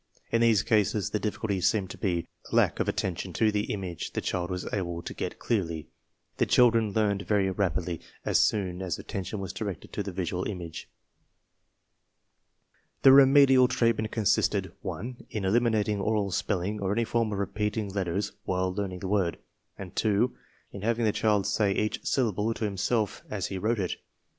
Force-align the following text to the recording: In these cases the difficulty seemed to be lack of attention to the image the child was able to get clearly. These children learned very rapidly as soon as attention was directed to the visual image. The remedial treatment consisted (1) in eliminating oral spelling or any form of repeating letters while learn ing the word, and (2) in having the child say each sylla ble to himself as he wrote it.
In 0.31 0.41
these 0.41 0.63
cases 0.63 1.11
the 1.11 1.19
difficulty 1.19 1.61
seemed 1.61 1.91
to 1.91 1.97
be 1.99 2.27
lack 2.51 2.79
of 2.79 2.89
attention 2.89 3.33
to 3.33 3.51
the 3.51 3.71
image 3.71 4.13
the 4.13 4.19
child 4.21 4.49
was 4.49 4.67
able 4.73 5.03
to 5.03 5.13
get 5.13 5.37
clearly. 5.37 5.89
These 6.37 6.47
children 6.49 6.91
learned 6.93 7.27
very 7.27 7.51
rapidly 7.51 8.01
as 8.25 8.39
soon 8.39 8.81
as 8.81 8.97
attention 8.97 9.37
was 9.39 9.53
directed 9.53 9.93
to 9.93 10.01
the 10.01 10.11
visual 10.11 10.47
image. 10.47 10.89
The 13.03 13.11
remedial 13.11 13.67
treatment 13.67 14.11
consisted 14.11 14.71
(1) 14.81 15.27
in 15.29 15.45
eliminating 15.45 15.99
oral 15.99 16.31
spelling 16.31 16.79
or 16.81 16.91
any 16.91 17.03
form 17.03 17.31
of 17.31 17.37
repeating 17.37 17.93
letters 17.93 18.31
while 18.45 18.73
learn 18.73 18.93
ing 18.93 18.99
the 19.01 19.07
word, 19.07 19.37
and 19.77 19.95
(2) 19.95 20.35
in 20.71 20.81
having 20.81 21.05
the 21.05 21.11
child 21.11 21.45
say 21.45 21.73
each 21.73 22.03
sylla 22.03 22.33
ble 22.33 22.55
to 22.55 22.65
himself 22.65 23.21
as 23.29 23.45
he 23.49 23.59
wrote 23.59 23.77
it. 23.79 23.97